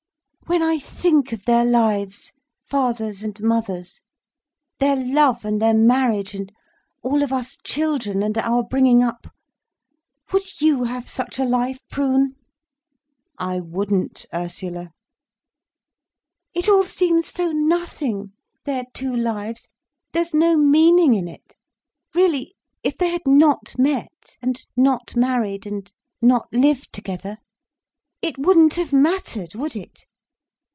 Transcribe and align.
"When 0.47 0.61
I 0.63 0.79
think 0.79 1.31
of 1.31 1.45
their 1.45 1.63
lives—father's 1.63 3.23
and 3.23 3.41
mother's, 3.41 4.01
their 4.79 4.97
love, 4.97 5.45
and 5.45 5.61
their 5.61 5.73
marriage, 5.73 6.35
and 6.35 6.51
all 7.01 7.23
of 7.23 7.31
us 7.31 7.57
children, 7.63 8.21
and 8.21 8.37
our 8.37 8.61
bringing 8.61 9.01
up—would 9.01 10.59
you 10.59 10.83
have 10.83 11.07
such 11.07 11.39
a 11.39 11.45
life, 11.45 11.79
Prune?" 11.89 12.35
"I 13.37 13.61
wouldn't, 13.61 14.25
Ursula." 14.33 14.89
"It 16.53 16.67
all 16.67 16.83
seems 16.83 17.27
so 17.27 17.53
nothing—their 17.53 18.83
two 18.93 19.15
lives—there's 19.15 20.33
no 20.33 20.57
meaning 20.57 21.13
in 21.13 21.29
it. 21.29 21.55
Really, 22.13 22.55
if 22.83 22.97
they 22.97 23.09
had 23.11 23.25
not 23.25 23.75
met, 23.79 24.35
and 24.41 24.61
not 24.75 25.15
married, 25.15 25.65
and 25.65 25.89
not 26.21 26.49
lived 26.51 26.91
together—it 26.91 28.37
wouldn't 28.37 28.73
have 28.73 28.91
mattered, 28.91 29.55
would 29.55 29.77
it?" 29.77 30.05